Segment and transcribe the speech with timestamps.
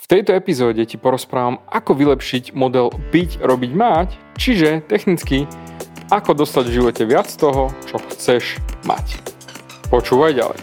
[0.00, 4.08] V tejto epizóde ti porozprávam, ako vylepšiť model byť, robiť, mať,
[4.40, 5.44] čiže technicky,
[6.08, 8.56] ako dostať v živote viac toho, čo chceš
[8.88, 9.20] mať.
[9.92, 10.60] Počúvaj ďalej.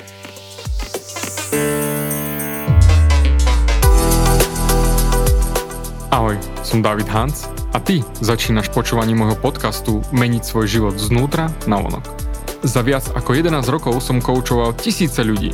[6.09, 11.77] Ahoj, som David Hans a ty začínaš počúvanie môjho podcastu Meniť svoj život znútra na
[11.77, 12.09] vonok.
[12.65, 15.54] Za viac ako 11 rokov som koučoval tisíce ľudí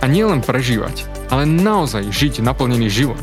[0.00, 3.20] a nielen prežívať, ale naozaj žiť naplnený život,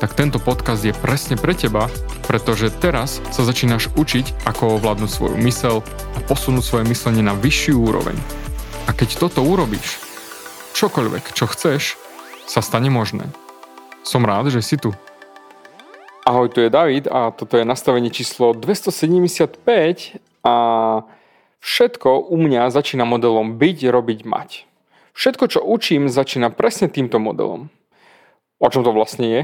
[0.00, 1.92] tak tento podcast je presne pre teba,
[2.24, 5.84] pretože teraz sa začínaš učiť, ako ovládnuť svoju mysel
[6.16, 8.16] a posunúť svoje myslenie na vyššiu úroveň.
[8.88, 10.00] A keď toto urobíš,
[10.72, 12.00] čokoľvek, čo chceš,
[12.48, 13.28] sa stane možné.
[14.00, 14.96] Som rád, že si tu.
[16.24, 19.60] Ahoj, tu je David a toto je nastavenie číslo 275
[20.40, 20.56] a
[21.60, 24.69] všetko u mňa začína modelom byť, robiť, mať.
[25.14, 27.72] Všetko, čo učím, začína presne týmto modelom.
[28.60, 29.42] O čom to vlastne je?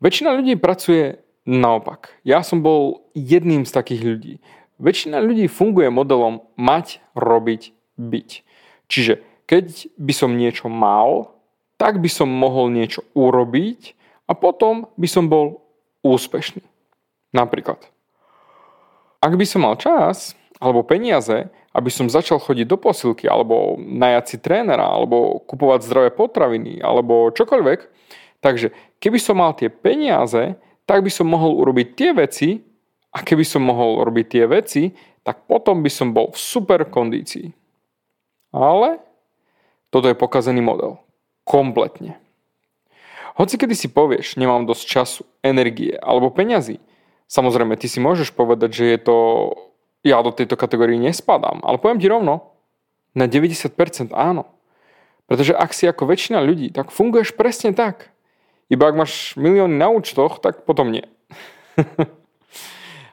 [0.00, 2.16] Väčšina ľudí pracuje naopak.
[2.24, 4.34] Ja som bol jedným z takých ľudí.
[4.80, 8.30] Väčšina ľudí funguje modelom mať, robiť, byť.
[8.88, 11.36] Čiže keď by som niečo mal,
[11.76, 13.92] tak by som mohol niečo urobiť
[14.24, 15.64] a potom by som bol
[16.00, 16.64] úspešný.
[17.36, 17.82] Napríklad.
[19.20, 24.24] Ak by som mal čas alebo peniaze, aby som začal chodiť do posilky, alebo najať
[24.28, 27.80] si trénera, alebo kupovať zdravé potraviny, alebo čokoľvek.
[28.44, 32.48] Takže keby som mal tie peniaze, tak by som mohol urobiť tie veci
[33.16, 34.92] a keby som mohol robiť tie veci,
[35.24, 37.56] tak potom by som bol v super kondícii.
[38.52, 39.00] Ale
[39.88, 41.00] toto je pokazený model.
[41.48, 42.20] Kompletne.
[43.40, 46.76] Hoci kedy si povieš, nemám dosť času, energie alebo peňazí,
[47.30, 49.16] samozrejme ty si môžeš povedať, že je to
[50.00, 51.60] ja do tejto kategórie nespadám.
[51.60, 52.50] Ale poviem ti rovno,
[53.12, 54.46] na 90% áno.
[55.30, 58.10] Pretože ak si ako väčšina ľudí, tak funguješ presne tak.
[58.66, 61.06] Iba ak máš milióny na účtoch, tak potom nie.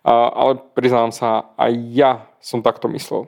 [0.08, 2.12] ale priznám sa, aj ja
[2.42, 3.28] som takto myslel.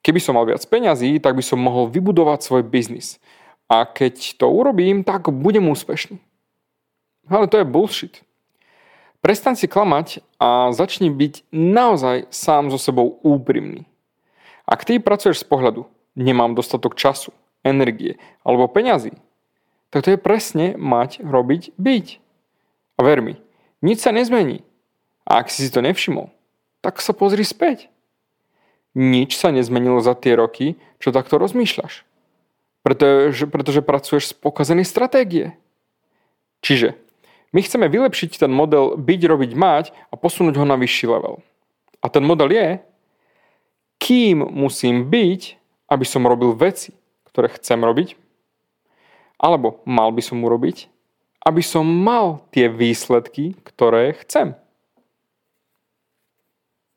[0.00, 3.20] Keby som mal viac peňazí, tak by som mohol vybudovať svoj biznis.
[3.68, 6.20] A keď to urobím, tak budem úspešný.
[7.28, 8.23] Ale to je bullshit.
[9.24, 13.88] Prestaň si klamať a začni byť naozaj sám so sebou úprimný.
[14.68, 17.32] Ak ty pracuješ z pohľadu, nemám dostatok času,
[17.64, 19.16] energie alebo peňazí,
[19.88, 22.06] tak to je presne mať, robiť, byť.
[22.94, 23.40] A ver mi,
[23.80, 24.60] nič sa nezmení.
[25.24, 26.28] A ak si si to nevšimol,
[26.84, 27.88] tak sa pozri späť.
[28.92, 32.04] Nič sa nezmenilo za tie roky, čo takto rozmýšľaš.
[32.84, 35.56] Pretože, pretože pracuješ z pokazenej stratégie.
[36.60, 37.00] Čiže
[37.54, 41.38] my chceme vylepšiť ten model byť, robiť, mať a posunúť ho na vyšší level.
[42.02, 42.82] A ten model je,
[44.02, 45.56] kým musím byť,
[45.88, 46.92] aby som robil veci,
[47.30, 48.18] ktoré chcem robiť,
[49.38, 50.90] alebo mal by som urobiť,
[51.46, 54.58] aby som mal tie výsledky, ktoré chcem.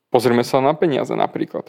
[0.08, 1.68] Pozrime sa na peniaze napríklad.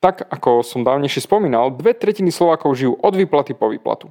[0.00, 4.08] Tak, ako som dávnejšie spomínal, dve tretiny Slovákov žijú od výplaty po výplatu.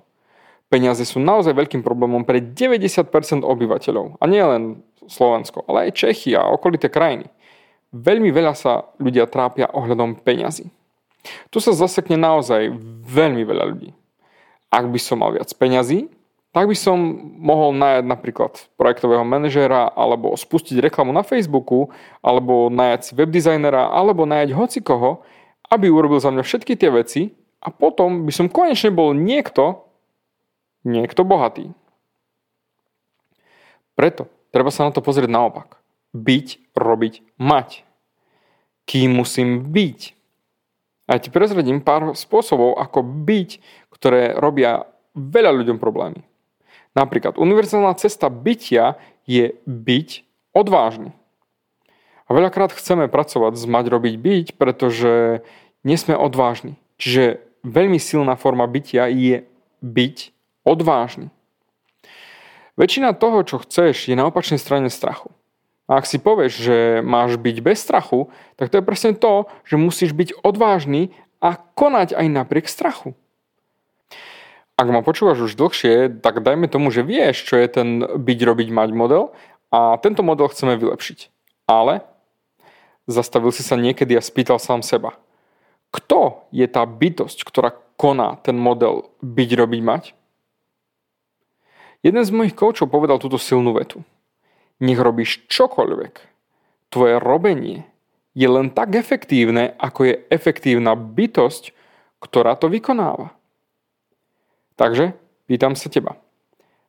[0.70, 4.22] Peniaze sú naozaj veľkým problémom pre 90% obyvateľov.
[4.22, 7.26] A nie len Slovensko, ale aj Čechy a okolité krajiny.
[7.90, 10.70] Veľmi veľa sa ľudia trápia ohľadom peňazí.
[11.50, 12.70] Tu sa zasekne naozaj
[13.10, 13.90] veľmi veľa ľudí.
[14.70, 16.06] Ak by som mal viac peňazí,
[16.54, 16.98] tak by som
[17.42, 21.90] mohol najať napríklad projektového manažéra, alebo spustiť reklamu na Facebooku,
[22.22, 25.26] alebo najať si webdesignera, alebo najať hocikoho,
[25.70, 27.22] aby urobil za mňa všetky tie veci
[27.62, 29.89] a potom by som konečne bol niekto,
[30.84, 31.72] niekto bohatý.
[33.98, 35.76] Preto treba sa na to pozrieť naopak.
[36.16, 37.84] Byť, robiť, mať.
[38.90, 40.00] Kým musím byť?
[41.10, 43.50] A ja ti prezradím pár spôsobov, ako byť,
[43.94, 44.86] ktoré robia
[45.18, 46.22] veľa ľuďom problémy.
[46.94, 48.98] Napríklad, univerzálna cesta bytia
[49.30, 50.10] je byť
[50.54, 51.14] odvážny.
[52.26, 55.42] A veľakrát chceme pracovať s mať, robiť, byť, pretože
[55.82, 56.78] nie sme odvážni.
[57.02, 59.46] Čiže veľmi silná forma bytia je
[59.82, 60.18] byť
[60.70, 61.34] odvážny.
[62.78, 65.34] Väčšina toho, čo chceš, je na opačnej strane strachu.
[65.90, 69.82] A ak si povieš, že máš byť bez strachu, tak to je presne to, že
[69.82, 71.10] musíš byť odvážny
[71.42, 73.18] a konať aj napriek strachu.
[74.80, 78.70] ak ma počúvaš už dlhšie, tak dajme tomu, že vieš, čo je ten byť, robiť,
[78.72, 79.36] mať model
[79.76, 81.28] a tento model chceme vylepšiť.
[81.68, 82.08] Ale
[83.10, 85.20] zastavil si sa niekedy a spýtal sám seba.
[85.92, 90.04] Kto je tá bytosť, ktorá koná ten model byť, robiť, mať?
[92.00, 94.08] Jeden z mojich koučov povedal túto silnú vetu.
[94.80, 96.14] Nech robíš čokoľvek.
[96.90, 97.84] Tvoje robenie
[98.32, 101.76] je len tak efektívne, ako je efektívna bytosť,
[102.24, 103.36] ktorá to vykonáva.
[104.80, 105.12] Takže
[105.52, 106.16] pýtam sa teba.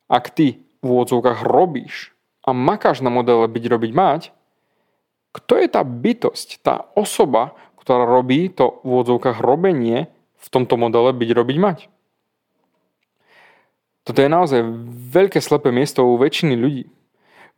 [0.07, 2.15] Ak ty v úvodzovkách robíš
[2.47, 4.21] a makáš na modele byť, robiť, mať,
[5.35, 10.07] kto je tá bytosť, tá osoba, ktorá robí to v úvodzovkách robenie
[10.39, 11.77] v tomto modele byť, robiť, mať?
[14.01, 14.65] Toto je naozaj
[15.13, 16.89] veľké slepé miesto u väčšiny ľudí.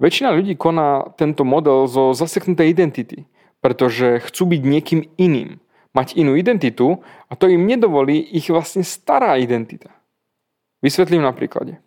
[0.02, 3.24] Väčšina ľudí koná tento model zo zaseknutej identity,
[3.64, 5.64] pretože chcú byť niekým iným,
[5.96, 7.00] mať inú identitu
[7.32, 9.94] a to im nedovolí ich vlastne stará identita.
[10.84, 11.80] Vysvetlím na príklade.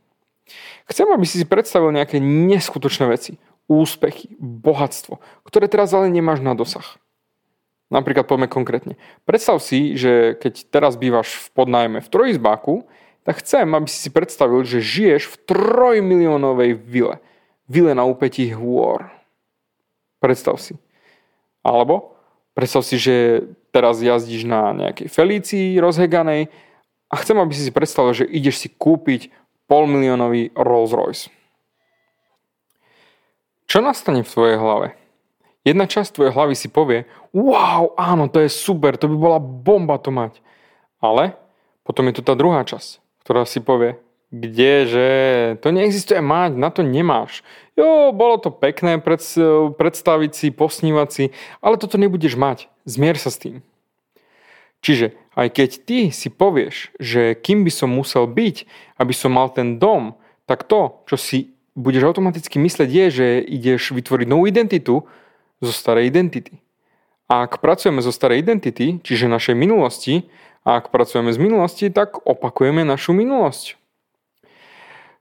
[0.88, 3.36] Chcem, aby si si predstavil nejaké neskutočné veci,
[3.66, 6.96] úspechy, bohatstvo, ktoré teraz ale nemáš na dosah.
[7.90, 8.94] Napríklad poďme konkrétne.
[9.26, 12.86] Predstav si, že keď teraz bývaš v podnájme v trojizbáku,
[13.26, 17.18] tak chcem, aby si si predstavil, že žiješ v trojmiliónovej vile.
[17.66, 19.10] Vile na úpetí hôr.
[20.22, 20.78] Predstav si.
[21.66, 22.14] Alebo
[22.54, 23.42] predstav si, že
[23.74, 26.48] teraz jazdíš na nejakej Felícii rozheganej
[27.10, 29.34] a chcem, aby si si predstavil, že ideš si kúpiť
[29.66, 31.26] polmiliónový Rolls Royce.
[33.66, 34.94] Čo nastane v tvojej hlave?
[35.66, 39.98] Jedna časť tvojej hlavy si povie, wow, áno, to je super, to by bola bomba
[39.98, 40.38] to mať.
[41.02, 41.34] Ale
[41.82, 43.98] potom je tu tá druhá časť, ktorá si povie,
[44.30, 47.42] kdeže, to neexistuje mať, na to nemáš.
[47.74, 51.24] Jo, bolo to pekné predstaviť si, posnívať si,
[51.58, 52.70] ale toto nebudeš mať.
[52.86, 53.66] Zmier sa s tým.
[54.78, 58.62] Čiže aj keď ty si povieš, že kým by som musel byť,
[59.02, 60.14] aby som mal ten dom,
[60.46, 61.38] tak to, čo si
[61.74, 65.02] budeš automaticky mysleť je, že ideš vytvoriť novú identitu
[65.58, 66.62] zo starej identity.
[67.26, 70.30] A ak pracujeme zo starej identity, čiže našej minulosti,
[70.66, 73.78] a ak pracujeme z minulosti, tak opakujeme našu minulosť.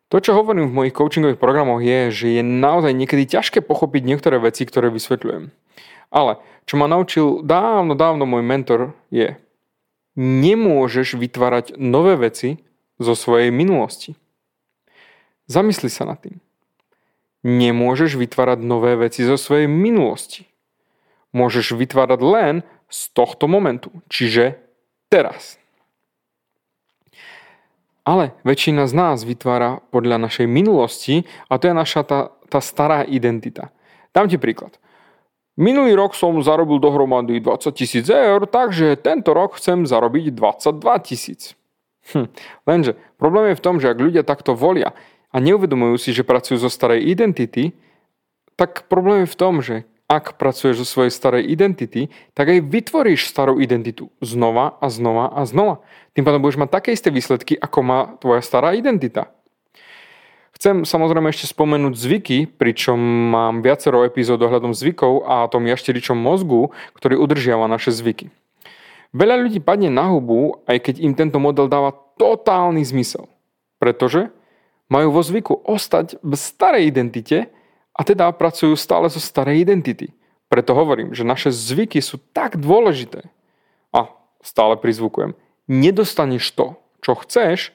[0.10, 4.42] To, čo hovorím v mojich coachingových programoch je, že je naozaj niekedy ťažké pochopiť niektoré
[4.42, 5.54] veci, ktoré vysvetľujem.
[6.10, 9.38] Ale čo ma naučil dávno, dávno môj mentor je,
[10.18, 12.62] nemôžeš vytvárať nové veci
[12.98, 14.18] zo svojej minulosti.
[15.46, 16.42] Zamysli sa nad tým.
[17.46, 20.50] Nemôžeš vytvárať nové veci zo svojej minulosti.
[21.38, 22.56] Môžeš vytvárať len
[22.90, 24.65] z tohto momentu, čiže
[25.16, 25.56] teraz.
[28.04, 32.20] Ale väčšina z nás vytvára podľa našej minulosti a to je naša tá,
[32.52, 33.74] tá stará identita.
[34.14, 34.78] Dám ti príklad.
[35.56, 41.56] Minulý rok som zarobil dohromady 20 tisíc eur, takže tento rok chcem zarobiť 22 tisíc.
[42.12, 42.28] Hm.
[42.68, 44.94] Lenže problém je v tom, že ak ľudia takto volia
[45.32, 47.74] a neuvedomujú si, že pracujú zo starej identity,
[48.60, 53.26] tak problém je v tom, že ak pracuješ zo svojej starej identity, tak aj vytvoríš
[53.26, 55.82] starú identitu znova a znova a znova.
[56.14, 59.34] Tým pádom budeš mať také isté výsledky, ako má tvoja stará identita.
[60.56, 62.96] Chcem samozrejme ešte spomenúť zvyky, pričom
[63.34, 68.32] mám viacero epizód ohľadom zvykov a tom jašteričom mozgu, ktorý udržiava naše zvyky.
[69.12, 73.28] Veľa ľudí padne na hubu, aj keď im tento model dáva totálny zmysel.
[73.84, 74.32] Pretože
[74.88, 77.52] majú vo zvyku ostať v starej identite
[77.96, 80.12] a teda pracujú stále zo starej identity.
[80.52, 83.32] Preto hovorím, že naše zvyky sú tak dôležité.
[83.96, 84.12] A
[84.44, 85.34] stále prizvukujem,
[85.72, 87.72] nedostaneš to, čo chceš,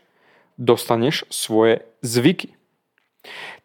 [0.61, 2.55] dostaneš svoje zvyky.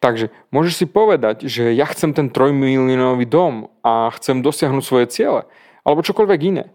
[0.04, 5.42] Takže môžeš si povedať, že ja chcem ten trojmilionový dom a chcem dosiahnuť svoje ciele,
[5.88, 6.66] alebo čokoľvek iné.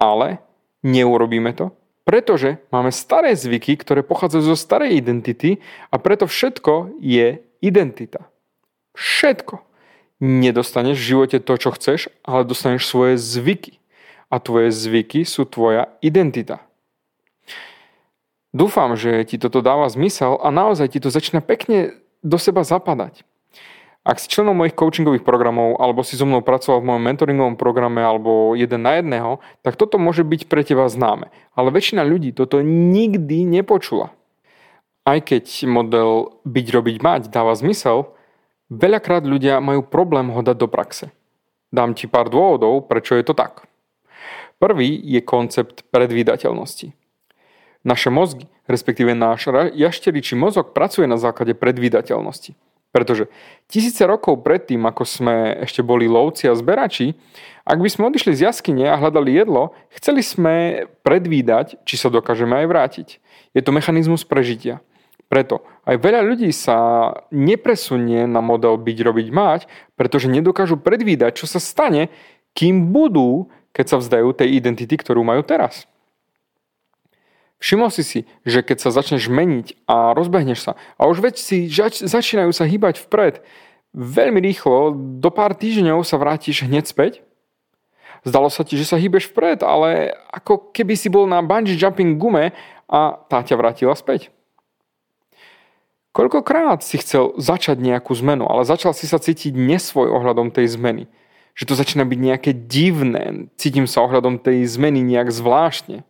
[0.00, 0.40] Ale
[0.80, 1.76] neurobíme to,
[2.08, 5.60] pretože máme staré zvyky, ktoré pochádzajú zo starej identity
[5.92, 8.31] a preto všetko je identita.
[8.96, 9.64] Všetko.
[10.22, 13.82] Nedostaneš v živote to, čo chceš, ale dostaneš svoje zvyky.
[14.32, 16.64] A tvoje zvyky sú tvoja identita.
[18.52, 23.24] Dúfam, že ti toto dáva zmysel a naozaj ti to začína pekne do seba zapadať.
[24.02, 28.02] Ak si členom mojich coachingových programov alebo si so mnou pracoval v mojom mentoringovom programe
[28.02, 31.30] alebo jeden na jedného, tak toto môže byť pre teba známe.
[31.54, 34.10] Ale väčšina ľudí toto nikdy nepočula.
[35.06, 38.10] Aj keď model byť, robiť, mať dáva zmysel,
[38.72, 41.12] veľakrát ľudia majú problém ho dať do praxe.
[41.68, 43.68] Dám ti pár dôvodov, prečo je to tak.
[44.56, 46.96] Prvý je koncept predvídateľnosti.
[47.84, 52.54] Naše mozgy respektíve náš jašteričí mozog pracuje na základe predvídateľnosti.
[52.92, 53.32] Pretože
[53.72, 57.16] tisíce rokov predtým, ako sme ešte boli lovci a zberači,
[57.64, 60.54] ak by sme odišli z jaskyne a hľadali jedlo, chceli sme
[61.00, 63.08] predvídať, či sa dokážeme aj vrátiť.
[63.56, 64.84] Je to mechanizmus prežitia.
[65.32, 69.60] Preto aj veľa ľudí sa nepresunie na model byť, robiť, mať,
[69.96, 72.12] pretože nedokážu predvídať, čo sa stane,
[72.52, 75.88] kým budú, keď sa vzdajú tej identity, ktorú majú teraz.
[77.64, 82.04] Všimol si si, že keď sa začneš meniť a rozbehneš sa a už veci zač-
[82.04, 83.40] začínajú sa hýbať vpred,
[83.96, 87.24] veľmi rýchlo, do pár týždňov sa vrátiš hneď späť?
[88.28, 92.20] Zdalo sa ti, že sa hýbeš vpred, ale ako keby si bol na bungee jumping
[92.20, 92.52] gume
[92.84, 93.00] a
[93.32, 94.28] tá ťa vrátila späť.
[96.12, 101.08] Koľkokrát si chcel začať nejakú zmenu, ale začal si sa cítiť nesvoj ohľadom tej zmeny.
[101.56, 106.04] Že to začína byť nejaké divné, cítim sa ohľadom tej zmeny nejak zvláštne.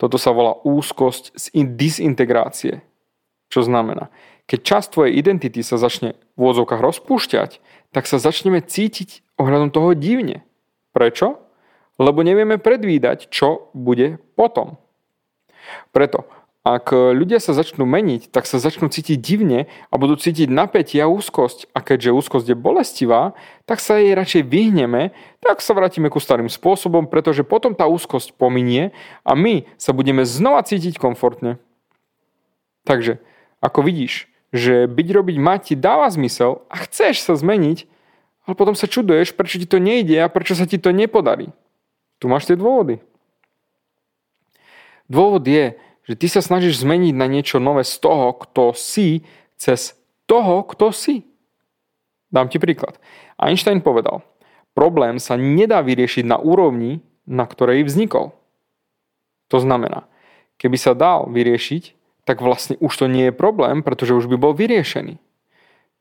[0.00, 1.44] Toto sa volá úzkosť z
[1.76, 2.80] disintegrácie.
[3.52, 4.08] Čo znamená,
[4.48, 7.60] keď časť tvojej identity sa začne v úvodzovkách rozpúšťať,
[7.92, 10.48] tak sa začneme cítiť ohľadom toho divne.
[10.96, 11.40] Prečo?
[12.00, 14.80] Lebo nevieme predvídať, čo bude potom.
[15.92, 16.24] Preto
[16.62, 21.10] ak ľudia sa začnú meniť, tak sa začnú cítiť divne a budú cítiť napätie a
[21.10, 21.66] úzkosť.
[21.74, 23.34] A keďže úzkosť je bolestivá,
[23.66, 25.10] tak sa jej radšej vyhneme,
[25.42, 28.94] tak sa vrátime ku starým spôsobom, pretože potom tá úzkosť pominie
[29.26, 31.58] a my sa budeme znova cítiť komfortne.
[32.86, 33.18] Takže,
[33.58, 37.90] ako vidíš, že byť robiť mať ti dáva zmysel a chceš sa zmeniť,
[38.46, 41.50] ale potom sa čuduješ, prečo ti to nejde a prečo sa ti to nepodarí.
[42.22, 43.02] Tu máš tie dôvody.
[45.10, 45.74] Dôvod je,
[46.06, 49.22] že ty sa snažíš zmeniť na niečo nové z toho, kto si,
[49.54, 49.94] cez
[50.26, 51.22] toho, kto si.
[52.32, 52.98] Dám ti príklad.
[53.38, 54.24] Einstein povedal,
[54.72, 58.34] problém sa nedá vyriešiť na úrovni, na ktorej vznikol.
[59.52, 60.08] To znamená,
[60.56, 61.94] keby sa dal vyriešiť,
[62.24, 65.18] tak vlastne už to nie je problém, pretože už by bol vyriešený.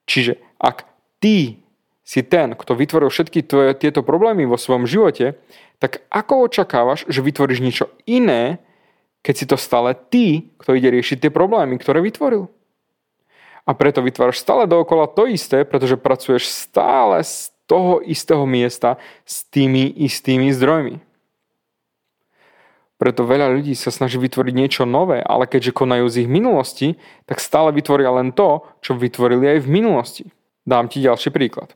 [0.06, 0.86] Čiže ak
[1.22, 1.62] ty
[2.02, 5.38] si ten, kto vytvoril všetky tvoje, tieto problémy vo svojom živote,
[5.82, 8.62] tak ako očakávaš, že vytvoríš niečo iné,
[9.22, 12.50] keď si to stále ty, kto ide riešiť tie problémy, ktoré vytvoril.
[13.66, 19.46] A preto vytváraš stále dookola to isté, pretože pracuješ stále z toho istého miesta s
[19.46, 21.00] tými istými zdrojmi.
[23.02, 27.42] Preto veľa ľudí sa snaží vytvoriť niečo nové, ale keďže konajú z ich minulosti, tak
[27.42, 30.26] stále vytvoria len to, čo vytvorili aj v minulosti.
[30.70, 31.74] Dám ti ďalší príklad.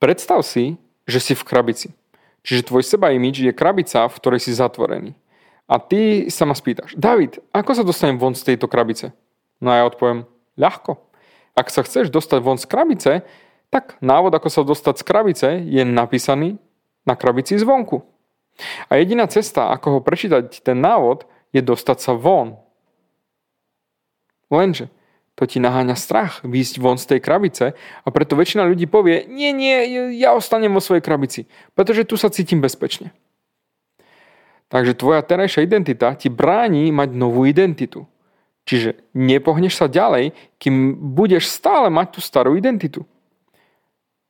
[0.00, 1.92] Predstav si, že si v krabici.
[2.40, 5.12] Čiže tvoj seba imidž je krabica, v ktorej si zatvorený.
[5.70, 9.14] A ty sa ma spýtaš, David, ako sa dostanem von z tejto krabice?
[9.62, 10.26] No a ja odpoviem,
[10.58, 10.98] ľahko.
[11.54, 13.12] Ak sa chceš dostať von z krabice,
[13.70, 16.58] tak návod, ako sa dostať z krabice, je napísaný
[17.06, 18.02] na krabici zvonku.
[18.90, 21.22] A jediná cesta, ako ho prečítať ten návod,
[21.54, 22.58] je dostať sa von.
[24.50, 24.90] Lenže
[25.38, 29.54] to ti naháňa strach výjsť von z tej krabice a preto väčšina ľudí povie, nie,
[29.54, 29.86] nie,
[30.18, 31.46] ja ostanem vo svojej krabici,
[31.78, 33.14] pretože tu sa cítim bezpečne.
[34.70, 38.06] Takže tvoja terajšia identita ti bráni mať novú identitu.
[38.62, 40.30] Čiže nepohneš sa ďalej,
[40.62, 43.02] kým budeš stále mať tú starú identitu.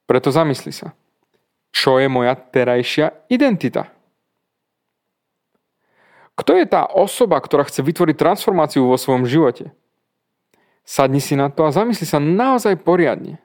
[0.09, 0.97] Preto zamysli sa.
[1.70, 3.92] Čo je moja terajšia identita?
[6.40, 9.76] Kto je tá osoba, ktorá chce vytvoriť transformáciu vo svojom živote?
[10.88, 13.37] Sadni si na to a zamysli sa naozaj poriadne.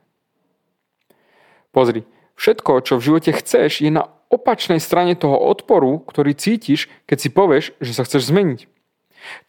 [1.75, 7.17] Pozri, všetko, čo v živote chceš, je na opačnej strane toho odporu, ktorý cítiš, keď
[7.19, 8.67] si povieš, že sa chceš zmeniť.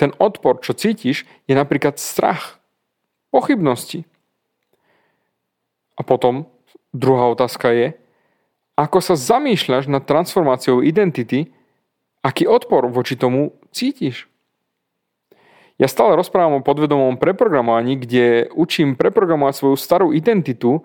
[0.00, 2.62] Ten odpor, čo cítiš, je napríklad strach,
[3.35, 4.09] pochybnosti.
[5.97, 6.49] A potom
[6.97, 7.87] druhá otázka je,
[8.76, 11.49] ako sa zamýšľaš nad transformáciou identity,
[12.21, 14.28] aký odpor voči tomu cítiš.
[15.76, 20.81] Ja stále rozprávam o podvedomom preprogramovaní, kde učím preprogramovať svoju starú identitu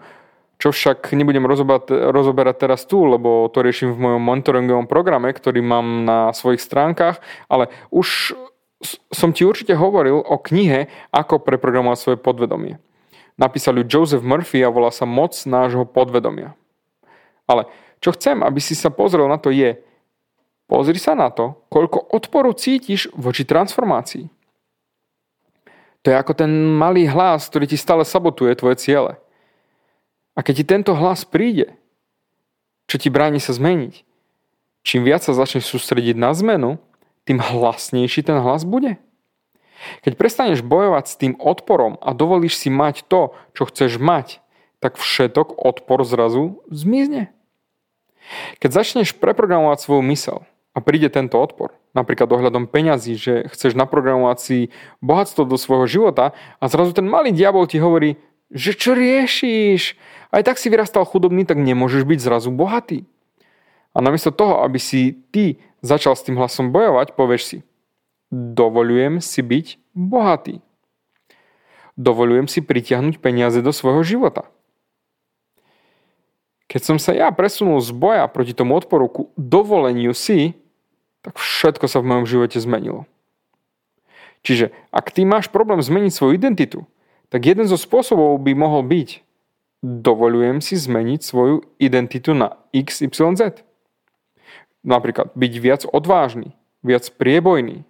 [0.62, 5.66] čo však nebudem rozoberať, rozoberať teraz tu, lebo to riešim v mojom monitoringovom programe, ktorý
[5.66, 7.18] mám na svojich stránkach,
[7.50, 8.38] ale už
[9.10, 12.78] som ti určite hovoril o knihe Ako preprogramovať svoje podvedomie.
[13.42, 16.54] Napísal ju Joseph Murphy a volá sa Moc nášho podvedomia.
[17.50, 17.66] Ale
[17.98, 19.82] čo chcem, aby si sa pozrel na to je,
[20.70, 24.30] pozri sa na to, koľko odporu cítiš voči transformácii.
[26.02, 29.22] To je ako ten malý hlas, ktorý ti stále sabotuje tvoje ciele.
[30.36, 31.76] A keď ti tento hlas príde,
[32.88, 34.04] čo ti bráni sa zmeniť,
[34.84, 36.80] čím viac sa začneš sústrediť na zmenu,
[37.28, 38.98] tým hlasnejší ten hlas bude.
[40.06, 44.42] Keď prestaneš bojovať s tým odporom a dovolíš si mať to, čo chceš mať,
[44.82, 47.34] tak všetok odpor zrazu zmizne.
[48.62, 50.38] Keď začneš preprogramovať svoju mysel
[50.74, 54.58] a príde tento odpor, napríklad ohľadom peňazí, že chceš naprogramovať si
[55.04, 58.18] bohatstvo do svojho života a zrazu ten malý diabol ti hovorí,
[58.52, 59.82] Že čo riešiš?
[60.32, 63.08] Aj tak si vyrastal chudobný, tak nemôžeš byť zrazu bohatý.
[63.92, 67.58] A namiesto toho, aby si ty začal s tým hlasom bojovať, povieš si,
[68.32, 70.64] dovolujem si byť bohatý.
[72.00, 74.48] Dovolujem si pritiahnuť peniaze do svojho života.
[76.72, 80.56] Keď som sa ja presunul z boja proti tomu odporu ku dovoleniu si,
[81.20, 83.04] tak všetko sa v mojom živote zmenilo.
[84.42, 86.88] Čiže ak ty máš problém zmeniť svoju identitu,
[87.32, 89.24] tak jeden zo spôsobov by mohol byť
[89.82, 93.66] dovolujem si zmeniť svoju identitu na XYZ.
[94.86, 96.54] Napríklad byť viac odvážny,
[96.86, 97.82] viac priebojný,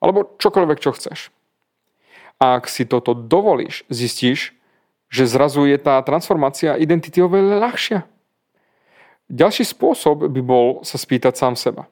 [0.00, 1.28] alebo čokoľvek, čo chceš.
[2.38, 4.54] A ak si toto dovolíš, zistíš,
[5.08, 8.00] že zrazu je tá transformácia identity oveľa ľahšia.
[9.28, 11.90] Ďalší spôsob by bol sa spýtať sám seba.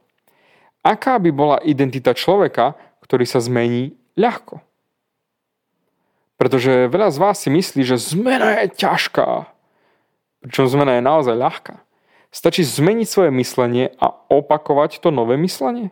[0.87, 4.63] Aká by bola identita človeka, ktorý sa zmení ľahko?
[6.47, 9.51] Pretože veľa z vás si myslí, že zmena je ťažká.
[10.47, 11.83] Pričom zmena je naozaj ľahká.
[12.31, 15.91] Stačí zmeniť svoje myslenie a opakovať to nové myslenie.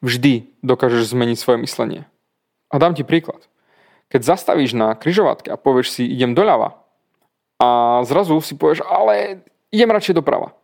[0.00, 2.00] Vždy dokážeš zmeniť svoje myslenie.
[2.72, 3.44] A dám ti príklad.
[4.08, 6.80] Keď zastavíš na kryžovatke a povieš si idem doľava
[7.60, 10.56] a zrazu si povieš, ale idem radšej doprava.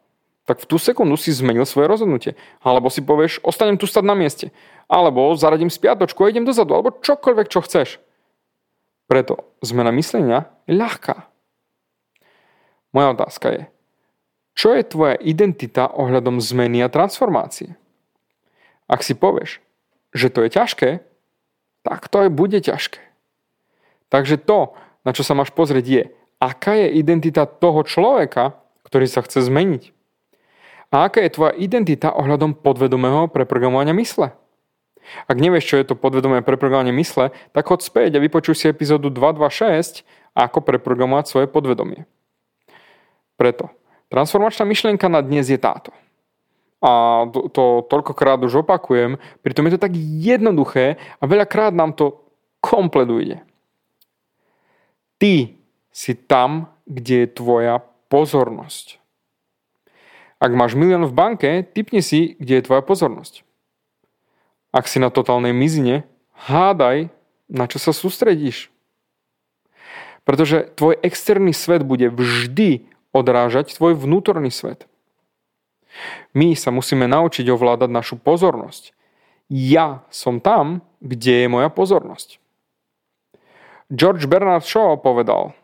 [0.49, 2.33] Tak v tú sekundu si zmenil svoje rozhodnutie.
[2.65, 4.49] Alebo si povieš, ostanem tu stať na mieste.
[4.89, 6.73] Alebo zaradím spiatočku a idem dozadu.
[6.73, 8.01] Alebo čokoľvek, čo chceš.
[9.05, 11.29] Preto zmena myslenia je ľahká.
[12.97, 13.63] Moja otázka je,
[14.57, 17.77] čo je tvoja identita ohľadom zmeny a transformácie?
[18.89, 19.61] Ak si povieš,
[20.17, 20.91] že to je ťažké,
[21.85, 23.05] tak to aj bude ťažké.
[24.09, 24.73] Takže to,
[25.05, 26.03] na čo sa máš pozrieť je,
[26.41, 28.57] aká je identita toho človeka,
[28.89, 29.93] ktorý sa chce zmeniť.
[30.89, 34.33] A aká je tvoja identita ohľadom podvedomého preprogramovania mysle?
[35.25, 39.09] Ak nevieš, čo je to podvedomé preprogramovanie mysle, tak chod späť a vypočuj si epizódu
[39.09, 40.05] 226
[40.37, 42.05] ako preprogramovať svoje podvedomie.
[43.41, 43.73] Preto
[44.09, 45.93] Transformačná myšlienka na dnes je táto.
[46.81, 52.17] A to, to toľkokrát už opakujem, pritom je to tak jednoduché a veľakrát nám to
[52.65, 53.45] komplet.
[55.21, 55.35] Ty
[55.93, 58.97] si tam, kde je tvoja pozornosť.
[60.39, 63.43] Ak máš milión v banke, typni si, kde je tvoja pozornosť.
[64.71, 66.07] Ak si na totálnej mizine,
[66.47, 67.11] hádaj,
[67.51, 68.71] na čo sa sústredíš.
[70.23, 74.85] Pretože tvoj externý svet bude vždy odrážať tvoj vnútorný svet.
[76.37, 78.93] My sa musíme naučiť ovládať našu pozornosť.
[79.49, 82.37] Ja som tam, kde je moja pozornosť.
[83.89, 85.57] George Bernard Shaw povedal,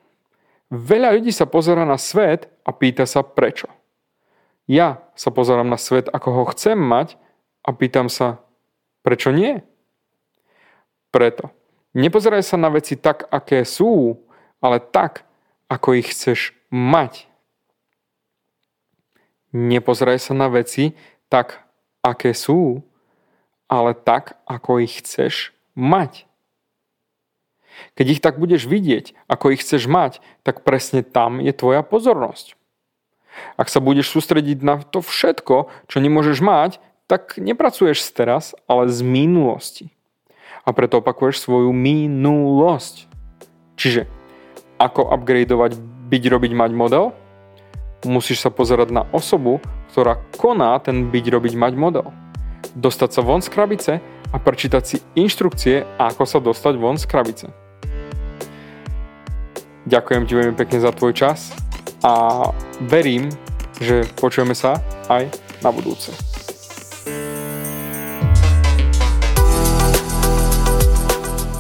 [0.73, 3.69] veľa ľudí sa pozera na svet a pýta sa prečo.
[4.65, 7.21] Ja sa pozerám na svet, ako ho chcem mať
[7.61, 8.41] a pýtam sa,
[9.05, 9.61] prečo nie?
[11.13, 11.53] Preto.
[11.95, 14.19] Nepozeraj sa na veci tak, aké sú,
[14.59, 15.29] ale tak,
[15.69, 17.29] ako ich chceš mať.
[19.55, 20.99] Nepozeraj sa na veci
[21.31, 21.63] tak,
[22.03, 22.83] aké sú,
[23.71, 26.27] ale tak, ako ich chceš mať.
[27.95, 32.59] Keď ich tak budeš vidieť, ako ich chceš mať, tak presne tam je tvoja pozornosť.
[33.55, 38.89] Ak sa budeš sústrediť na to všetko, čo nemôžeš mať, tak nepracuješ z teraz, ale
[38.89, 39.93] z minulosti.
[40.65, 43.11] A preto opakuješ svoju minulosť.
[43.77, 44.09] Čiže
[44.81, 45.77] ako upgradeovať
[46.09, 47.05] byť, robiť, mať model?
[48.05, 52.07] musíš sa pozerať na osobu, ktorá koná ten byť robiť mať model.
[52.77, 53.93] Dostať sa von z krabice
[54.29, 57.47] a prečítať si inštrukcie, ako sa dostať von z krabice.
[59.85, 61.64] Ďakujem ti veľmi pekne za tvoj čas
[62.05, 62.13] a
[62.85, 63.33] verím,
[63.81, 64.77] že počujeme sa
[65.09, 65.33] aj
[65.65, 66.13] na budúce.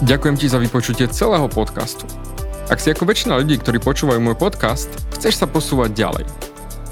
[0.04, 2.04] Ďakujem ti za vypočutie celého podcastu.
[2.68, 6.28] Ak si ako väčšina ľudí, ktorí počúvajú môj podcast, chceš sa posúvať ďalej.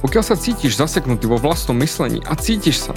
[0.01, 2.97] Pokiaľ sa cítiš zaseknutý vo vlastnom myslení a cítiš sa,